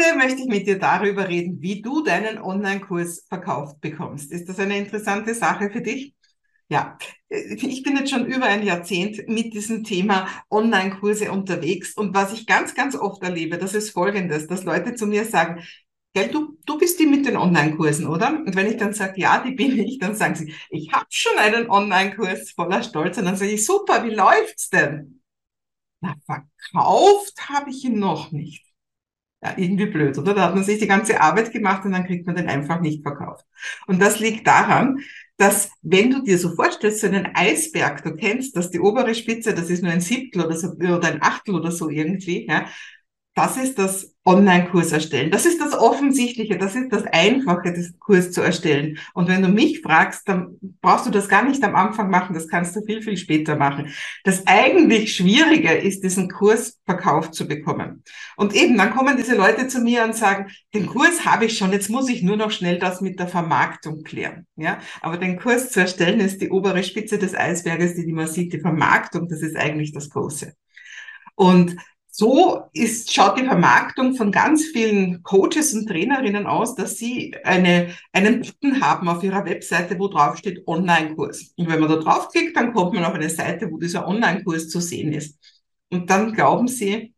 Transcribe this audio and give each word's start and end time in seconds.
Heute 0.00 0.16
möchte 0.16 0.42
ich 0.42 0.48
mit 0.48 0.66
dir 0.66 0.78
darüber 0.78 1.28
reden, 1.28 1.60
wie 1.60 1.82
du 1.82 2.02
deinen 2.02 2.38
Online-Kurs 2.38 3.26
verkauft 3.28 3.80
bekommst. 3.80 4.32
Ist 4.32 4.48
das 4.48 4.58
eine 4.58 4.78
interessante 4.78 5.34
Sache 5.34 5.70
für 5.70 5.82
dich? 5.82 6.14
Ja, 6.68 6.96
ich 7.28 7.82
bin 7.82 7.96
jetzt 7.96 8.10
schon 8.10 8.24
über 8.26 8.46
ein 8.46 8.62
Jahrzehnt 8.62 9.28
mit 9.28 9.52
diesem 9.52 9.84
Thema 9.84 10.28
Online-Kurse 10.48 11.30
unterwegs 11.30 11.94
und 11.94 12.14
was 12.14 12.32
ich 12.32 12.46
ganz, 12.46 12.74
ganz 12.74 12.94
oft 12.94 13.22
erlebe, 13.22 13.58
das 13.58 13.74
ist 13.74 13.90
folgendes, 13.90 14.46
dass 14.46 14.64
Leute 14.64 14.94
zu 14.94 15.06
mir 15.06 15.24
sagen, 15.24 15.62
Gell, 16.14 16.28
du, 16.28 16.56
du 16.66 16.78
bist 16.78 16.98
die 16.98 17.06
mit 17.06 17.26
den 17.26 17.36
Online-Kursen, 17.36 18.06
oder? 18.06 18.30
Und 18.30 18.56
wenn 18.56 18.66
ich 18.66 18.78
dann 18.78 18.92
sage, 18.92 19.20
ja, 19.20 19.42
die 19.44 19.52
bin 19.52 19.78
ich, 19.78 19.98
dann 19.98 20.16
sagen 20.16 20.34
sie, 20.34 20.54
ich 20.70 20.90
habe 20.92 21.06
schon 21.08 21.38
einen 21.38 21.70
Online-Kurs 21.70 22.50
voller 22.52 22.82
Stolz. 22.82 23.18
Und 23.18 23.26
dann 23.26 23.36
sage 23.36 23.52
ich, 23.52 23.64
super, 23.64 24.02
wie 24.02 24.14
läuft's 24.14 24.70
denn? 24.70 25.22
Na, 26.00 26.16
verkauft 26.26 27.48
habe 27.48 27.70
ich 27.70 27.84
ihn 27.84 28.00
noch 28.00 28.32
nicht. 28.32 28.69
Ja, 29.42 29.54
irgendwie 29.56 29.86
blöd, 29.86 30.18
oder? 30.18 30.34
Da 30.34 30.42
hat 30.46 30.54
man 30.54 30.64
sich 30.64 30.78
die 30.78 30.86
ganze 30.86 31.18
Arbeit 31.20 31.50
gemacht 31.52 31.84
und 31.86 31.92
dann 31.92 32.04
kriegt 32.06 32.26
man 32.26 32.36
den 32.36 32.48
einfach 32.48 32.80
nicht 32.80 33.02
verkauft. 33.02 33.46
Und 33.86 34.00
das 34.02 34.20
liegt 34.20 34.46
daran, 34.46 34.98
dass 35.38 35.70
wenn 35.80 36.10
du 36.10 36.22
dir 36.22 36.36
so 36.38 36.54
vorstellst, 36.54 37.00
so 37.00 37.06
einen 37.06 37.30
Eisberg, 37.34 38.02
du 38.04 38.14
kennst 38.14 38.54
das, 38.54 38.70
die 38.70 38.80
obere 38.80 39.14
Spitze, 39.14 39.54
das 39.54 39.70
ist 39.70 39.82
nur 39.82 39.92
ein 39.92 40.02
Siebtel 40.02 40.44
oder 40.44 40.56
so, 40.56 40.68
oder 40.72 41.08
ein 41.08 41.22
Achtel 41.22 41.54
oder 41.54 41.70
so 41.72 41.88
irgendwie, 41.88 42.46
ja, 42.46 42.66
das 43.40 43.56
ist 43.56 43.78
das 43.78 44.14
Online-Kurs 44.26 44.92
erstellen. 44.92 45.30
Das 45.30 45.46
ist 45.46 45.62
das 45.62 45.72
Offensichtliche, 45.72 46.58
das 46.58 46.74
ist 46.74 46.92
das 46.92 47.04
Einfache, 47.04 47.72
das 47.72 47.98
Kurs 47.98 48.32
zu 48.32 48.42
erstellen. 48.42 48.98
Und 49.14 49.28
wenn 49.28 49.40
du 49.40 49.48
mich 49.48 49.80
fragst, 49.80 50.28
dann 50.28 50.58
brauchst 50.82 51.06
du 51.06 51.10
das 51.10 51.26
gar 51.26 51.42
nicht 51.42 51.64
am 51.64 51.74
Anfang 51.74 52.10
machen, 52.10 52.34
das 52.34 52.46
kannst 52.46 52.76
du 52.76 52.82
viel, 52.84 53.00
viel 53.00 53.16
später 53.16 53.56
machen. 53.56 53.94
Das 54.24 54.46
eigentlich 54.46 55.16
Schwierige 55.16 55.72
ist, 55.72 56.04
diesen 56.04 56.30
Kurs 56.30 56.78
verkauft 56.84 57.34
zu 57.34 57.48
bekommen. 57.48 58.04
Und 58.36 58.54
eben, 58.54 58.76
dann 58.76 58.90
kommen 58.94 59.16
diese 59.16 59.36
Leute 59.36 59.68
zu 59.68 59.80
mir 59.80 60.04
und 60.04 60.14
sagen, 60.14 60.50
den 60.74 60.86
Kurs 60.86 61.24
habe 61.24 61.46
ich 61.46 61.56
schon, 61.56 61.72
jetzt 61.72 61.88
muss 61.88 62.10
ich 62.10 62.22
nur 62.22 62.36
noch 62.36 62.50
schnell 62.50 62.78
das 62.78 63.00
mit 63.00 63.18
der 63.18 63.28
Vermarktung 63.28 64.02
klären. 64.02 64.46
Ja, 64.56 64.80
aber 65.00 65.16
den 65.16 65.38
Kurs 65.38 65.70
zu 65.70 65.80
erstellen 65.80 66.20
ist 66.20 66.42
die 66.42 66.50
obere 66.50 66.82
Spitze 66.82 67.16
des 67.16 67.34
Eisberges, 67.34 67.94
die 67.94 68.12
man 68.12 68.26
sieht, 68.26 68.52
die 68.52 68.60
Vermarktung, 68.60 69.28
das 69.28 69.40
ist 69.40 69.56
eigentlich 69.56 69.92
das 69.92 70.10
Große. 70.10 70.52
Und 71.36 71.76
so 72.20 72.64
ist, 72.74 73.14
schaut 73.14 73.38
die 73.38 73.46
Vermarktung 73.46 74.14
von 74.14 74.30
ganz 74.30 74.66
vielen 74.66 75.22
Coaches 75.22 75.72
und 75.72 75.86
Trainerinnen 75.88 76.46
aus, 76.46 76.74
dass 76.74 76.98
sie 76.98 77.34
eine, 77.44 77.94
einen 78.12 78.42
Button 78.42 78.82
haben 78.82 79.08
auf 79.08 79.24
ihrer 79.24 79.46
Webseite, 79.46 79.98
wo 79.98 80.06
drauf 80.06 80.36
steht 80.36 80.68
Online-Kurs. 80.68 81.54
Und 81.56 81.70
wenn 81.70 81.80
man 81.80 81.88
da 81.88 81.96
draufklickt, 81.96 82.54
dann 82.54 82.74
kommt 82.74 82.92
man 82.92 83.06
auf 83.06 83.14
eine 83.14 83.30
Seite, 83.30 83.70
wo 83.70 83.78
dieser 83.78 84.06
Online-Kurs 84.06 84.68
zu 84.68 84.80
sehen 84.80 85.14
ist. 85.14 85.38
Und 85.90 86.10
dann 86.10 86.34
glauben 86.34 86.68
sie, 86.68 87.14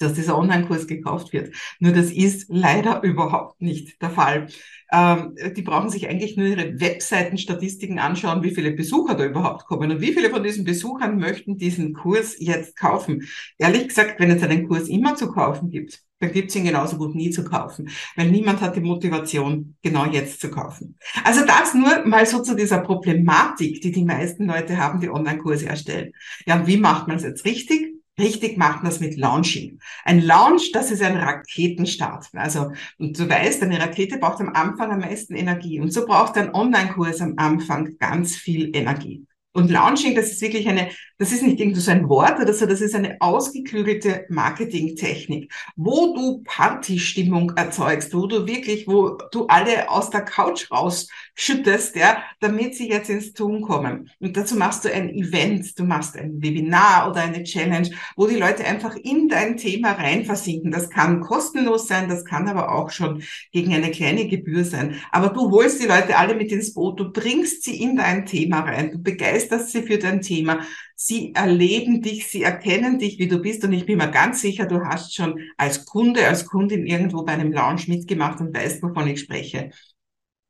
dass 0.00 0.14
dieser 0.14 0.36
Online-Kurs 0.36 0.86
gekauft 0.86 1.32
wird. 1.32 1.54
Nur 1.78 1.92
das 1.92 2.10
ist 2.10 2.46
leider 2.48 3.02
überhaupt 3.04 3.60
nicht 3.62 4.00
der 4.02 4.10
Fall. 4.10 4.48
Ähm, 4.92 5.36
die 5.56 5.62
brauchen 5.62 5.90
sich 5.90 6.08
eigentlich 6.08 6.36
nur 6.36 6.46
ihre 6.46 6.80
Webseitenstatistiken 6.80 7.98
anschauen, 7.98 8.42
wie 8.42 8.54
viele 8.54 8.72
Besucher 8.72 9.14
da 9.14 9.24
überhaupt 9.24 9.66
kommen 9.66 9.90
und 9.90 10.00
wie 10.00 10.12
viele 10.12 10.30
von 10.30 10.42
diesen 10.42 10.64
Besuchern 10.64 11.18
möchten 11.18 11.58
diesen 11.58 11.92
Kurs 11.92 12.36
jetzt 12.38 12.76
kaufen. 12.76 13.28
Ehrlich 13.58 13.88
gesagt, 13.88 14.18
wenn 14.18 14.30
es 14.30 14.42
einen 14.42 14.66
Kurs 14.66 14.88
immer 14.88 15.14
zu 15.14 15.30
kaufen 15.30 15.70
gibt, 15.70 16.00
dann 16.18 16.32
gibt 16.32 16.50
es 16.50 16.56
ihn 16.56 16.64
genauso 16.64 16.98
gut 16.98 17.14
nie 17.14 17.30
zu 17.30 17.44
kaufen, 17.44 17.88
weil 18.14 18.30
niemand 18.30 18.60
hat 18.60 18.76
die 18.76 18.80
Motivation, 18.80 19.76
genau 19.82 20.04
jetzt 20.06 20.40
zu 20.40 20.50
kaufen. 20.50 20.98
Also 21.24 21.46
das 21.46 21.74
nur 21.74 22.06
mal 22.06 22.26
so 22.26 22.42
zu 22.42 22.54
dieser 22.54 22.80
Problematik, 22.80 23.80
die 23.80 23.90
die 23.90 24.04
meisten 24.04 24.46
Leute 24.46 24.76
haben, 24.76 25.00
die 25.00 25.08
Online-Kurse 25.08 25.66
erstellen. 25.66 26.12
Ja, 26.46 26.60
und 26.60 26.66
wie 26.66 26.76
macht 26.76 27.08
man 27.08 27.16
es 27.16 27.22
jetzt 27.22 27.44
richtig? 27.46 27.89
Richtig 28.20 28.58
macht 28.58 28.82
man 28.82 28.92
es 28.92 29.00
mit 29.00 29.16
Launching. 29.16 29.80
Ein 30.04 30.20
Launch, 30.20 30.72
das 30.72 30.90
ist 30.90 31.02
ein 31.02 31.16
Raketenstart. 31.16 32.28
Also, 32.34 32.72
und 32.98 33.18
du 33.18 33.28
weißt, 33.28 33.62
eine 33.62 33.80
Rakete 33.80 34.18
braucht 34.18 34.40
am 34.40 34.50
Anfang 34.50 34.92
am 34.92 35.00
meisten 35.00 35.34
Energie. 35.34 35.80
Und 35.80 35.92
so 35.92 36.04
braucht 36.06 36.36
ein 36.36 36.54
Online-Kurs 36.54 37.20
am 37.22 37.34
Anfang 37.38 37.96
ganz 37.98 38.36
viel 38.36 38.76
Energie. 38.76 39.26
Und 39.52 39.70
Launching, 39.70 40.14
das 40.14 40.30
ist 40.30 40.42
wirklich 40.42 40.68
eine, 40.68 40.90
das 41.18 41.32
ist 41.32 41.42
nicht 41.42 41.58
irgendwie 41.58 41.80
so 41.80 41.90
ein 41.90 42.08
Wort 42.08 42.38
oder 42.40 42.54
so, 42.54 42.66
das 42.66 42.80
ist 42.80 42.94
eine 42.94 43.16
ausgeklügelte 43.18 44.26
Marketingtechnik, 44.28 45.52
wo 45.74 46.14
du 46.14 46.42
Partystimmung 46.44 47.50
erzeugst, 47.56 48.14
wo 48.14 48.28
du 48.28 48.46
wirklich, 48.46 48.86
wo 48.86 49.18
du 49.32 49.46
alle 49.48 49.90
aus 49.90 50.10
der 50.10 50.22
Couch 50.22 50.70
rausschüttest, 50.70 51.96
ja, 51.96 52.22
damit 52.38 52.76
sie 52.76 52.88
jetzt 52.88 53.10
ins 53.10 53.32
Tun 53.32 53.62
kommen. 53.62 54.08
Und 54.20 54.36
dazu 54.36 54.54
machst 54.54 54.84
du 54.84 54.92
ein 54.92 55.10
Event, 55.10 55.76
du 55.76 55.82
machst 55.82 56.16
ein 56.16 56.40
Webinar 56.40 57.10
oder 57.10 57.22
eine 57.22 57.42
Challenge, 57.42 57.90
wo 58.14 58.28
die 58.28 58.36
Leute 58.36 58.64
einfach 58.64 58.94
in 58.94 59.28
dein 59.28 59.56
Thema 59.56 59.92
rein 59.92 60.24
versinken. 60.24 60.70
Das 60.70 60.90
kann 60.90 61.20
kostenlos 61.20 61.88
sein, 61.88 62.08
das 62.08 62.24
kann 62.24 62.48
aber 62.48 62.72
auch 62.72 62.90
schon 62.90 63.24
gegen 63.50 63.74
eine 63.74 63.90
kleine 63.90 64.28
Gebühr 64.28 64.64
sein. 64.64 64.94
Aber 65.10 65.30
du 65.30 65.50
holst 65.50 65.82
die 65.82 65.88
Leute 65.88 66.16
alle 66.16 66.36
mit 66.36 66.52
ins 66.52 66.72
Boot, 66.72 67.00
du 67.00 67.10
bringst 67.10 67.64
sie 67.64 67.82
in 67.82 67.96
dein 67.96 68.26
Thema 68.26 68.60
rein, 68.60 68.92
du 68.92 68.98
begeisterst 69.02 69.39
begeisterst 69.40 69.72
sie 69.72 69.82
für 69.82 69.98
dein 69.98 70.20
Thema. 70.20 70.60
Sie 70.94 71.34
erleben 71.34 72.02
dich, 72.02 72.28
sie 72.28 72.42
erkennen 72.42 72.98
dich, 72.98 73.18
wie 73.18 73.28
du 73.28 73.38
bist. 73.38 73.64
Und 73.64 73.72
ich 73.72 73.86
bin 73.86 73.98
mir 73.98 74.10
ganz 74.10 74.40
sicher, 74.40 74.66
du 74.66 74.84
hast 74.84 75.14
schon 75.14 75.40
als 75.56 75.84
Kunde, 75.86 76.26
als 76.26 76.46
Kundin 76.46 76.86
irgendwo 76.86 77.24
bei 77.24 77.32
einem 77.32 77.52
Launch 77.52 77.88
mitgemacht 77.88 78.40
und 78.40 78.54
weißt, 78.54 78.82
wovon 78.82 79.08
ich 79.08 79.20
spreche. 79.20 79.70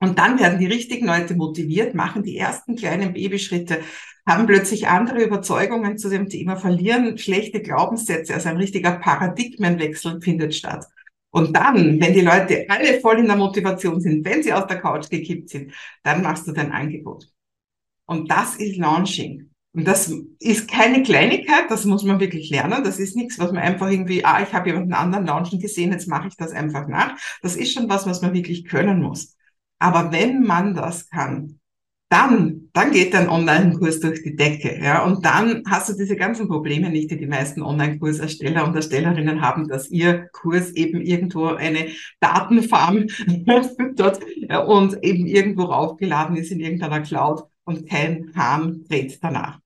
Und 0.01 0.19
dann 0.19 0.39
werden 0.39 0.59
die 0.59 0.67
richtigen 0.67 1.07
Leute 1.07 1.35
motiviert, 1.35 1.95
machen 1.95 2.23
die 2.23 2.37
ersten 2.37 2.75
kleinen 2.75 3.13
Babyschritte, 3.13 3.81
haben 4.27 4.47
plötzlich 4.47 4.89
andere 4.89 5.23
Überzeugungen 5.23 5.99
zu 5.99 6.09
dem 6.09 6.29
Thema, 6.29 6.57
verlieren 6.57 7.19
schlechte 7.19 7.61
Glaubenssätze. 7.61 8.35
Also 8.35 8.49
ein 8.49 8.57
richtiger 8.57 8.93
Paradigmenwechsel 8.93 10.21
findet 10.23 10.55
statt. 10.55 10.87
Und 11.33 11.55
dann, 11.55 12.01
wenn 12.01 12.13
die 12.13 12.23
Leute 12.23 12.65
alle 12.69 12.99
voll 13.01 13.21
in 13.21 13.27
der 13.27 13.37
Motivation 13.37 14.01
sind, 14.01 14.25
wenn 14.25 14.43
sie 14.43 14.53
aus 14.53 14.67
der 14.67 14.81
Couch 14.81 15.09
gekippt 15.09 15.51
sind, 15.51 15.73
dann 16.03 16.23
machst 16.23 16.47
du 16.49 16.53
dein 16.53 16.73
Angebot. 16.73 17.29
Und 18.11 18.29
das 18.29 18.57
ist 18.57 18.77
Launching. 18.77 19.51
Und 19.73 19.87
das 19.87 20.13
ist 20.41 20.69
keine 20.69 21.05
Kleinigkeit, 21.05 21.71
das 21.71 21.85
muss 21.85 22.03
man 22.03 22.19
wirklich 22.19 22.51
lernen. 22.51 22.83
Das 22.83 22.99
ist 22.99 23.15
nichts, 23.15 23.39
was 23.39 23.53
man 23.53 23.63
einfach 23.63 23.89
irgendwie, 23.89 24.25
ah, 24.25 24.43
ich 24.43 24.53
habe 24.53 24.71
jemanden 24.71 24.95
anderen 24.95 25.27
launchen 25.27 25.61
gesehen, 25.61 25.93
jetzt 25.93 26.09
mache 26.09 26.27
ich 26.27 26.37
das 26.37 26.51
einfach 26.51 26.89
nach. 26.89 27.17
Das 27.41 27.55
ist 27.55 27.73
schon 27.73 27.89
was, 27.89 28.07
was 28.07 28.21
man 28.21 28.35
wirklich 28.35 28.65
können 28.65 29.01
muss. 29.01 29.37
Aber 29.79 30.11
wenn 30.11 30.43
man 30.43 30.75
das 30.75 31.09
kann, 31.09 31.61
dann, 32.09 32.71
dann 32.73 32.91
geht 32.91 33.15
dein 33.15 33.29
Online-Kurs 33.29 34.01
durch 34.01 34.25
die 34.25 34.35
Decke, 34.35 34.81
ja. 34.83 35.05
Und 35.05 35.25
dann 35.25 35.63
hast 35.69 35.89
du 35.89 35.93
diese 35.93 36.17
ganzen 36.17 36.49
Probleme 36.49 36.91
nicht, 36.91 37.13
die 37.13 37.17
die 37.17 37.29
meisten 37.29 37.63
Online-Kursersteller 37.63 38.67
und 38.67 38.75
Erstellerinnen 38.75 39.41
haben, 39.41 39.69
dass 39.69 39.89
ihr 39.89 40.29
Kurs 40.33 40.73
eben 40.73 41.01
irgendwo 41.01 41.47
eine 41.47 41.87
Datenfarm 42.19 43.07
ja, 44.49 44.59
und 44.59 44.99
eben 45.05 45.27
irgendwo 45.27 45.63
raufgeladen 45.63 46.35
ist 46.35 46.51
in 46.51 46.59
irgendeiner 46.59 47.03
Cloud 47.03 47.45
und 47.71 47.89
kein 47.89 48.33
Hahn 48.37 48.85
dreht 48.89 49.23
danach. 49.23 49.59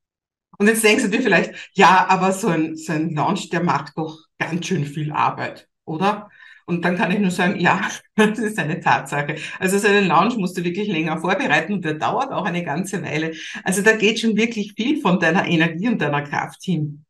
Und 0.58 0.68
jetzt 0.68 0.84
denkst 0.84 1.04
du 1.04 1.10
dir 1.10 1.22
vielleicht, 1.22 1.52
ja, 1.74 2.06
aber 2.08 2.32
so 2.32 2.48
ein, 2.48 2.76
so 2.76 2.92
ein 2.92 3.14
Launch, 3.14 3.48
der 3.50 3.62
macht 3.62 3.98
doch 3.98 4.18
ganz 4.38 4.66
schön 4.66 4.84
viel 4.84 5.10
Arbeit, 5.12 5.68
oder? 5.84 6.30
Und 6.66 6.84
dann 6.84 6.96
kann 6.96 7.10
ich 7.10 7.18
nur 7.18 7.30
sagen, 7.30 7.60
ja, 7.60 7.90
das 8.16 8.38
ist 8.38 8.58
eine 8.58 8.80
Tatsache. 8.80 9.36
Also 9.58 9.78
so 9.78 9.88
einen 9.88 10.06
Launch 10.06 10.36
musst 10.36 10.56
du 10.56 10.64
wirklich 10.64 10.88
länger 10.88 11.18
vorbereiten 11.18 11.74
und 11.74 11.84
der 11.84 11.94
dauert 11.94 12.30
auch 12.32 12.44
eine 12.44 12.64
ganze 12.64 13.02
Weile. 13.02 13.32
Also 13.64 13.82
da 13.82 13.96
geht 13.96 14.20
schon 14.20 14.36
wirklich 14.36 14.74
viel 14.74 15.00
von 15.00 15.18
deiner 15.18 15.46
Energie 15.46 15.88
und 15.88 16.00
deiner 16.00 16.22
Kraft 16.22 16.62
hin. 16.62 17.04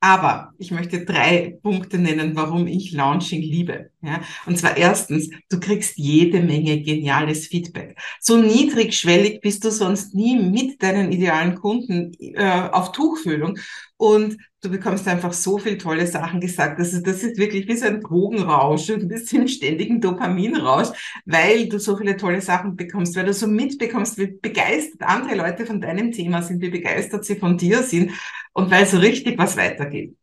Aber 0.00 0.52
ich 0.58 0.70
möchte 0.70 1.04
drei 1.04 1.58
Punkte 1.62 1.98
nennen, 1.98 2.34
warum 2.34 2.66
ich 2.66 2.92
Launching 2.92 3.42
liebe. 3.42 3.90
Ja, 4.02 4.22
und 4.46 4.56
zwar 4.56 4.78
erstens, 4.78 5.28
du 5.50 5.60
kriegst 5.60 5.98
jede 5.98 6.40
Menge 6.40 6.80
geniales 6.80 7.48
Feedback. 7.48 7.98
So 8.18 8.38
niedrigschwellig 8.38 9.42
bist 9.42 9.62
du 9.62 9.70
sonst 9.70 10.14
nie 10.14 10.38
mit 10.38 10.82
deinen 10.82 11.12
idealen 11.12 11.54
Kunden 11.54 12.12
äh, 12.18 12.70
auf 12.72 12.92
Tuchfühlung. 12.92 13.58
Und 13.98 14.38
du 14.62 14.70
bekommst 14.70 15.06
einfach 15.06 15.34
so 15.34 15.58
viel 15.58 15.76
tolle 15.76 16.06
Sachen 16.06 16.40
gesagt. 16.40 16.78
Also 16.78 17.02
das 17.02 17.22
ist 17.22 17.36
wirklich 17.36 17.68
wie 17.68 17.76
so 17.76 17.84
ein 17.86 18.00
Drogenrausch 18.00 18.88
und 18.88 19.06
bist 19.08 19.30
im 19.34 19.46
ständigen 19.46 20.00
Dopaminrausch, 20.00 20.88
weil 21.26 21.68
du 21.68 21.78
so 21.78 21.94
viele 21.98 22.16
tolle 22.16 22.40
Sachen 22.40 22.76
bekommst, 22.76 23.14
weil 23.16 23.26
du 23.26 23.34
so 23.34 23.46
mitbekommst, 23.46 24.16
wie 24.16 24.28
begeistert 24.28 25.02
andere 25.02 25.34
Leute 25.34 25.66
von 25.66 25.78
deinem 25.78 26.10
Thema 26.10 26.40
sind, 26.40 26.62
wie 26.62 26.70
begeistert 26.70 27.26
sie 27.26 27.36
von 27.36 27.58
dir 27.58 27.82
sind 27.82 28.12
und 28.54 28.70
weil 28.70 28.86
so 28.86 28.96
richtig 28.96 29.38
was 29.38 29.58
weitergeht. 29.58 30.16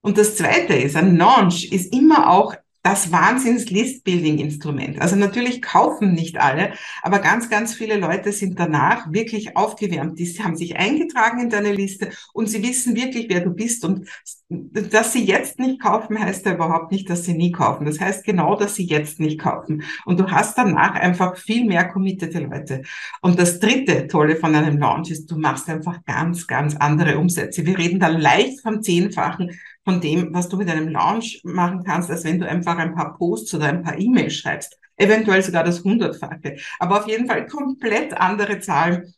Und 0.00 0.16
das 0.16 0.36
Zweite 0.36 0.74
ist, 0.74 0.94
ein 0.94 1.16
Launch 1.16 1.72
ist 1.72 1.92
immer 1.92 2.30
auch 2.30 2.54
das 2.86 3.10
Wahnsinns-List-Building-Instrument. 3.10 5.00
Also 5.00 5.16
natürlich 5.16 5.60
kaufen 5.60 6.12
nicht 6.12 6.38
alle, 6.38 6.74
aber 7.02 7.18
ganz, 7.18 7.50
ganz 7.50 7.74
viele 7.74 7.96
Leute 7.96 8.30
sind 8.30 8.60
danach 8.60 9.12
wirklich 9.12 9.56
aufgewärmt. 9.56 10.20
Die 10.20 10.26
haben 10.40 10.54
sich 10.54 10.76
eingetragen 10.76 11.40
in 11.40 11.50
deine 11.50 11.72
Liste 11.72 12.10
und 12.32 12.48
sie 12.48 12.62
wissen 12.62 12.94
wirklich, 12.94 13.26
wer 13.28 13.40
du 13.40 13.50
bist. 13.50 13.84
Und 13.84 14.08
dass 14.48 15.12
sie 15.12 15.24
jetzt 15.24 15.58
nicht 15.58 15.82
kaufen, 15.82 16.16
heißt 16.16 16.46
ja 16.46 16.54
überhaupt 16.54 16.92
nicht, 16.92 17.10
dass 17.10 17.24
sie 17.24 17.34
nie 17.34 17.50
kaufen. 17.50 17.86
Das 17.86 17.98
heißt 17.98 18.24
genau, 18.24 18.54
dass 18.54 18.76
sie 18.76 18.86
jetzt 18.86 19.18
nicht 19.18 19.40
kaufen. 19.40 19.82
Und 20.04 20.20
du 20.20 20.30
hast 20.30 20.56
danach 20.56 20.94
einfach 20.94 21.36
viel 21.36 21.64
mehr 21.64 21.88
committete 21.88 22.38
Leute. 22.38 22.82
Und 23.20 23.36
das 23.36 23.58
dritte 23.58 24.06
Tolle 24.06 24.36
von 24.36 24.54
einem 24.54 24.78
Launch 24.78 25.10
ist, 25.10 25.28
du 25.28 25.36
machst 25.36 25.68
einfach 25.68 26.04
ganz, 26.04 26.46
ganz 26.46 26.76
andere 26.76 27.18
Umsätze. 27.18 27.66
Wir 27.66 27.76
reden 27.78 27.98
da 27.98 28.06
leicht 28.06 28.60
vom 28.60 28.80
Zehnfachen 28.80 29.58
von 29.86 30.00
dem, 30.00 30.34
was 30.34 30.48
du 30.48 30.56
mit 30.56 30.68
einem 30.68 30.88
Launch 30.88 31.40
machen 31.44 31.84
kannst, 31.84 32.10
als 32.10 32.24
wenn 32.24 32.40
du 32.40 32.48
einfach 32.48 32.76
ein 32.76 32.94
paar 32.94 33.16
Posts 33.16 33.54
oder 33.54 33.66
ein 33.66 33.84
paar 33.84 33.98
E-Mails 33.98 34.34
schreibst. 34.34 34.76
Eventuell 34.96 35.42
sogar 35.42 35.62
das 35.62 35.84
Hundertfache. 35.84 36.56
Aber 36.80 36.98
auf 36.98 37.06
jeden 37.06 37.28
Fall 37.28 37.46
komplett 37.46 38.12
andere 38.14 38.58
Zahlen, 38.58 39.14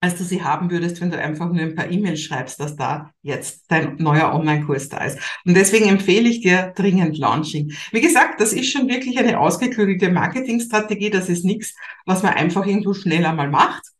als 0.00 0.16
du 0.16 0.24
sie 0.24 0.42
haben 0.42 0.70
würdest, 0.72 1.00
wenn 1.00 1.10
du 1.10 1.18
einfach 1.18 1.46
nur 1.52 1.62
ein 1.62 1.76
paar 1.76 1.88
E-Mails 1.88 2.20
schreibst, 2.20 2.58
dass 2.58 2.74
da 2.74 3.12
jetzt 3.22 3.64
dein 3.68 3.96
neuer 3.98 4.34
Online-Kurs 4.34 4.88
da 4.88 5.04
ist. 5.04 5.18
Und 5.44 5.54
deswegen 5.54 5.88
empfehle 5.88 6.28
ich 6.28 6.40
dir 6.40 6.72
dringend 6.74 7.16
Launching. 7.18 7.72
Wie 7.92 8.00
gesagt, 8.00 8.40
das 8.40 8.52
ist 8.52 8.72
schon 8.72 8.88
wirklich 8.88 9.18
eine 9.20 9.38
ausgeklügelte 9.38 10.10
Marketingstrategie. 10.10 11.10
Das 11.10 11.28
ist 11.28 11.44
nichts, 11.44 11.74
was 12.06 12.24
man 12.24 12.34
einfach 12.34 12.66
irgendwo 12.66 12.92
schneller 12.92 13.32
mal 13.32 13.50
macht 13.50 13.92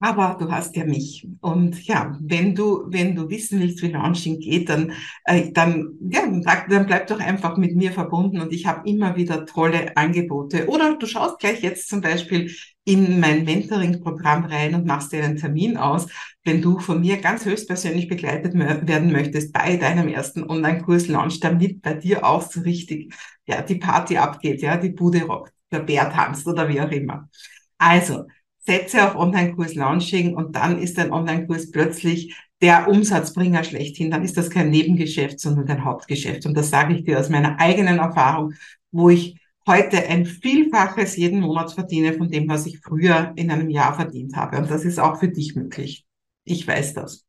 aber 0.00 0.36
du 0.38 0.50
hast 0.50 0.76
ja 0.76 0.84
mich. 0.84 1.26
Und 1.40 1.84
ja, 1.86 2.16
wenn 2.20 2.54
du, 2.54 2.84
wenn 2.86 3.16
du 3.16 3.28
wissen 3.28 3.58
willst, 3.60 3.82
wie 3.82 3.88
Launching 3.88 4.38
geht, 4.38 4.68
dann, 4.68 4.92
äh, 5.24 5.50
dann, 5.52 5.98
ja, 6.08 6.22
dann 6.68 6.86
bleib 6.86 7.08
doch 7.08 7.18
einfach 7.18 7.56
mit 7.56 7.74
mir 7.74 7.92
verbunden 7.92 8.40
und 8.40 8.52
ich 8.52 8.66
habe 8.66 8.88
immer 8.88 9.16
wieder 9.16 9.44
tolle 9.44 9.96
Angebote. 9.96 10.68
Oder 10.68 10.96
du 10.96 11.06
schaust 11.06 11.40
gleich 11.40 11.62
jetzt 11.62 11.88
zum 11.88 12.00
Beispiel 12.00 12.52
in 12.84 13.20
mein 13.20 13.44
Mentoring-Programm 13.44 14.44
rein 14.44 14.74
und 14.74 14.86
machst 14.86 15.12
dir 15.12 15.22
einen 15.22 15.36
Termin 15.36 15.76
aus, 15.76 16.06
wenn 16.44 16.62
du 16.62 16.78
von 16.78 17.00
mir 17.00 17.18
ganz 17.18 17.44
höchstpersönlich 17.44 18.08
begleitet 18.08 18.54
werden 18.54 19.12
möchtest 19.12 19.52
bei 19.52 19.76
deinem 19.76 20.08
ersten 20.08 20.48
Online-Kurs 20.48 21.08
Launch, 21.08 21.40
damit 21.40 21.82
bei 21.82 21.94
dir 21.94 22.24
auch 22.24 22.42
so 22.42 22.60
richtig, 22.60 23.12
ja, 23.46 23.62
die 23.62 23.74
Party 23.74 24.16
abgeht, 24.16 24.62
ja, 24.62 24.76
die 24.76 24.90
Bude 24.90 25.22
rockt, 25.24 25.52
der 25.72 25.80
Bär 25.80 26.08
tanzt 26.10 26.46
oder 26.46 26.68
wie 26.68 26.80
auch 26.80 26.90
immer. 26.90 27.28
Also, 27.76 28.24
setze 28.68 29.06
auf 29.06 29.16
Online-Kurs 29.16 29.74
Launching 29.74 30.34
und 30.34 30.54
dann 30.54 30.78
ist 30.78 30.98
dein 30.98 31.10
Online-Kurs 31.10 31.70
plötzlich 31.70 32.36
der 32.60 32.86
Umsatzbringer 32.86 33.64
schlechthin. 33.64 34.10
Dann 34.10 34.24
ist 34.24 34.36
das 34.36 34.50
kein 34.50 34.68
Nebengeschäft, 34.68 35.40
sondern 35.40 35.64
dein 35.64 35.86
Hauptgeschäft. 35.86 36.44
Und 36.44 36.54
das 36.54 36.68
sage 36.68 36.94
ich 36.94 37.04
dir 37.04 37.18
aus 37.18 37.30
meiner 37.30 37.58
eigenen 37.58 37.98
Erfahrung, 37.98 38.52
wo 38.92 39.08
ich 39.08 39.40
heute 39.66 40.06
ein 40.06 40.26
Vielfaches 40.26 41.16
jeden 41.16 41.40
Monat 41.40 41.72
verdiene 41.72 42.12
von 42.12 42.28
dem, 42.28 42.46
was 42.46 42.66
ich 42.66 42.78
früher 42.80 43.32
in 43.36 43.50
einem 43.50 43.70
Jahr 43.70 43.94
verdient 43.94 44.36
habe. 44.36 44.58
Und 44.58 44.70
das 44.70 44.84
ist 44.84 45.00
auch 45.00 45.18
für 45.18 45.28
dich 45.28 45.56
möglich. 45.56 46.04
Ich 46.44 46.68
weiß 46.68 46.92
das. 46.92 47.27